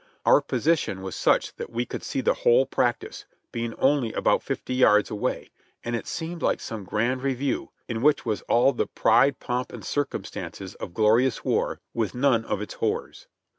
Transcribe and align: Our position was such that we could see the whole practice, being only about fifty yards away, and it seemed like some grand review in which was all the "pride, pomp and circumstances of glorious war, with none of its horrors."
Our 0.25 0.41
position 0.41 1.03
was 1.03 1.15
such 1.15 1.57
that 1.57 1.69
we 1.69 1.85
could 1.85 2.01
see 2.03 2.21
the 2.21 2.33
whole 2.33 2.65
practice, 2.65 3.25
being 3.51 3.75
only 3.75 4.11
about 4.13 4.41
fifty 4.41 4.73
yards 4.73 5.11
away, 5.11 5.51
and 5.83 5.95
it 5.95 6.07
seemed 6.07 6.41
like 6.41 6.59
some 6.59 6.85
grand 6.85 7.21
review 7.21 7.69
in 7.87 8.01
which 8.01 8.25
was 8.25 8.41
all 8.49 8.73
the 8.73 8.87
"pride, 8.87 9.39
pomp 9.39 9.71
and 9.71 9.85
circumstances 9.85 10.73
of 10.73 10.95
glorious 10.95 11.45
war, 11.45 11.81
with 11.93 12.15
none 12.15 12.45
of 12.45 12.61
its 12.63 12.73
horrors." 12.73 13.27